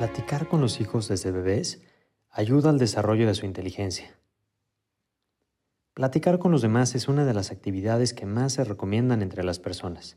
Platicar 0.00 0.48
con 0.48 0.62
los 0.62 0.80
hijos 0.80 1.08
desde 1.08 1.30
bebés 1.30 1.82
ayuda 2.30 2.70
al 2.70 2.78
desarrollo 2.78 3.26
de 3.26 3.34
su 3.34 3.44
inteligencia. 3.44 4.18
Platicar 5.92 6.38
con 6.38 6.52
los 6.52 6.62
demás 6.62 6.94
es 6.94 7.06
una 7.06 7.26
de 7.26 7.34
las 7.34 7.50
actividades 7.50 8.14
que 8.14 8.24
más 8.24 8.54
se 8.54 8.64
recomiendan 8.64 9.20
entre 9.20 9.44
las 9.44 9.58
personas. 9.58 10.16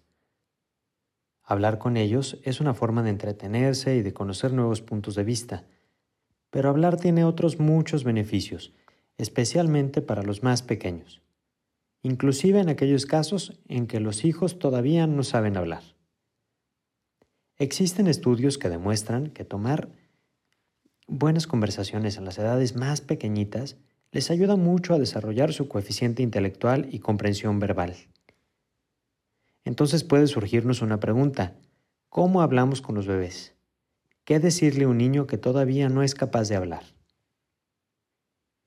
Hablar 1.43 1.79
con 1.79 1.97
ellos 1.97 2.39
es 2.43 2.61
una 2.61 2.73
forma 2.73 3.03
de 3.03 3.09
entretenerse 3.09 3.97
y 3.97 4.03
de 4.03 4.13
conocer 4.13 4.53
nuevos 4.53 4.81
puntos 4.81 5.15
de 5.15 5.25
vista, 5.25 5.65
pero 6.49 6.69
hablar 6.69 6.95
tiene 6.95 7.25
otros 7.25 7.59
muchos 7.59 8.05
beneficios, 8.05 8.71
especialmente 9.17 10.01
para 10.01 10.23
los 10.23 10.43
más 10.43 10.63
pequeños, 10.63 11.21
inclusive 12.03 12.61
en 12.61 12.69
aquellos 12.69 13.05
casos 13.05 13.59
en 13.67 13.87
que 13.87 13.99
los 13.99 14.23
hijos 14.23 14.59
todavía 14.59 15.07
no 15.07 15.23
saben 15.23 15.57
hablar. 15.57 15.92
Existen 17.57 18.07
estudios 18.07 18.57
que 18.57 18.69
demuestran 18.69 19.29
que 19.29 19.45
tomar 19.45 19.89
buenas 21.07 21.47
conversaciones 21.47 22.17
en 22.17 22.25
las 22.25 22.37
edades 22.37 22.75
más 22.75 23.01
pequeñitas 23.01 23.77
les 24.11 24.31
ayuda 24.31 24.55
mucho 24.55 24.93
a 24.93 24.99
desarrollar 24.99 25.53
su 25.53 25.67
coeficiente 25.67 26.23
intelectual 26.23 26.87
y 26.91 26.99
comprensión 26.99 27.59
verbal. 27.59 27.95
Entonces 29.65 30.03
puede 30.03 30.27
surgirnos 30.27 30.81
una 30.81 30.99
pregunta. 30.99 31.55
¿Cómo 32.09 32.41
hablamos 32.41 32.81
con 32.81 32.95
los 32.95 33.07
bebés? 33.07 33.55
¿Qué 34.23 34.39
decirle 34.39 34.85
a 34.85 34.87
un 34.87 34.97
niño 34.97 35.27
que 35.27 35.37
todavía 35.37 35.89
no 35.89 36.03
es 36.03 36.15
capaz 36.15 36.47
de 36.49 36.55
hablar? 36.55 36.83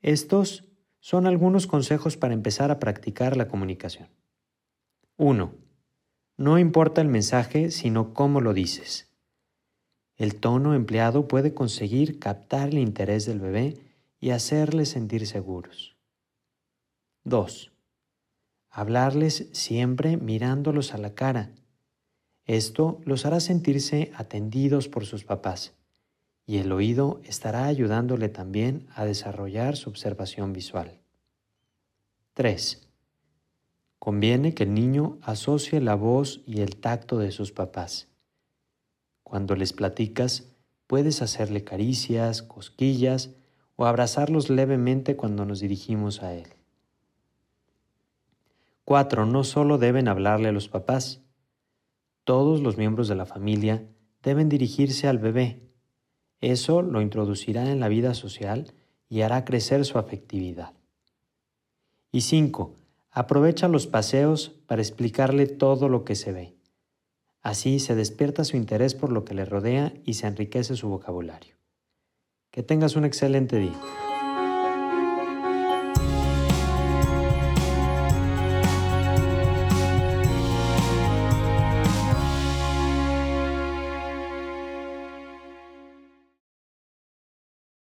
Estos 0.00 0.64
son 1.00 1.26
algunos 1.26 1.66
consejos 1.66 2.16
para 2.16 2.34
empezar 2.34 2.70
a 2.70 2.78
practicar 2.78 3.36
la 3.36 3.48
comunicación. 3.48 4.08
1. 5.16 5.65
No 6.36 6.58
importa 6.58 7.00
el 7.00 7.08
mensaje, 7.08 7.70
sino 7.70 8.12
cómo 8.12 8.40
lo 8.40 8.52
dices. 8.52 9.08
El 10.16 10.36
tono 10.36 10.74
empleado 10.74 11.28
puede 11.28 11.54
conseguir 11.54 12.18
captar 12.18 12.68
el 12.68 12.78
interés 12.78 13.26
del 13.26 13.40
bebé 13.40 13.78
y 14.20 14.30
hacerles 14.30 14.90
sentir 14.90 15.26
seguros. 15.26 15.96
2. 17.24 17.72
Hablarles 18.70 19.48
siempre 19.52 20.16
mirándolos 20.16 20.94
a 20.94 20.98
la 20.98 21.14
cara. 21.14 21.52
Esto 22.44 23.00
los 23.04 23.26
hará 23.26 23.40
sentirse 23.40 24.12
atendidos 24.14 24.88
por 24.88 25.06
sus 25.06 25.24
papás 25.24 25.74
y 26.46 26.58
el 26.58 26.70
oído 26.70 27.20
estará 27.24 27.66
ayudándole 27.66 28.28
también 28.28 28.86
a 28.94 29.04
desarrollar 29.04 29.76
su 29.76 29.90
observación 29.90 30.52
visual. 30.52 31.00
3. 32.34 32.85
Conviene 34.06 34.54
que 34.54 34.62
el 34.62 34.72
niño 34.72 35.18
asocie 35.20 35.80
la 35.80 35.96
voz 35.96 36.40
y 36.46 36.60
el 36.60 36.76
tacto 36.76 37.18
de 37.18 37.32
sus 37.32 37.50
papás. 37.50 38.06
Cuando 39.24 39.56
les 39.56 39.72
platicas, 39.72 40.54
puedes 40.86 41.22
hacerle 41.22 41.64
caricias, 41.64 42.40
cosquillas 42.40 43.34
o 43.74 43.84
abrazarlos 43.84 44.48
levemente 44.48 45.16
cuando 45.16 45.44
nos 45.44 45.58
dirigimos 45.58 46.22
a 46.22 46.34
él. 46.34 46.46
4. 48.84 49.26
No 49.26 49.42
solo 49.42 49.76
deben 49.76 50.06
hablarle 50.06 50.50
a 50.50 50.52
los 50.52 50.68
papás. 50.68 51.20
Todos 52.22 52.60
los 52.60 52.76
miembros 52.76 53.08
de 53.08 53.16
la 53.16 53.26
familia 53.26 53.88
deben 54.22 54.48
dirigirse 54.48 55.08
al 55.08 55.18
bebé. 55.18 55.68
Eso 56.40 56.80
lo 56.80 57.00
introducirá 57.00 57.72
en 57.72 57.80
la 57.80 57.88
vida 57.88 58.14
social 58.14 58.72
y 59.08 59.22
hará 59.22 59.44
crecer 59.44 59.84
su 59.84 59.98
afectividad. 59.98 60.74
Y 62.12 62.20
5. 62.20 62.85
Aprovecha 63.16 63.66
los 63.66 63.86
paseos 63.86 64.50
para 64.66 64.82
explicarle 64.82 65.46
todo 65.46 65.88
lo 65.88 66.04
que 66.04 66.14
se 66.14 66.32
ve. 66.32 66.54
Así 67.40 67.80
se 67.80 67.94
despierta 67.94 68.44
su 68.44 68.58
interés 68.58 68.94
por 68.94 69.10
lo 69.10 69.24
que 69.24 69.32
le 69.32 69.46
rodea 69.46 69.94
y 70.04 70.14
se 70.14 70.26
enriquece 70.26 70.76
su 70.76 70.90
vocabulario. 70.90 71.56
Que 72.50 72.62
tengas 72.62 72.94
un 72.94 73.06
excelente 73.06 73.56
día. 73.56 73.72